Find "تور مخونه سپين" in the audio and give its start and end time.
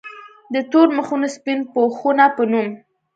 0.71-1.59